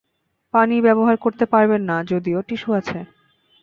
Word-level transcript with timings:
পানি 0.53 0.75
ব্যবহার 0.81 1.15
করতে 1.17 1.45
পারবেন 1.45 1.81
না 1.81 1.97
যদিও, 2.03 2.39
টিস্যু 2.41 2.69
আছে। 2.73 2.99